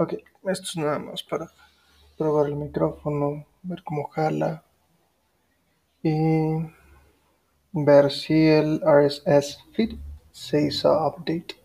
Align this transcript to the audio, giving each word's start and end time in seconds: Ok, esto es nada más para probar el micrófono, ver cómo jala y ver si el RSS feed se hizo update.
Ok, 0.00 0.14
esto 0.44 0.62
es 0.62 0.76
nada 0.76 1.00
más 1.00 1.24
para 1.24 1.50
probar 2.16 2.46
el 2.46 2.54
micrófono, 2.54 3.44
ver 3.64 3.82
cómo 3.82 4.04
jala 4.04 4.62
y 6.04 6.10
ver 7.72 8.12
si 8.12 8.46
el 8.46 8.80
RSS 8.80 9.58
feed 9.72 9.98
se 10.30 10.68
hizo 10.68 10.88
update. 11.04 11.56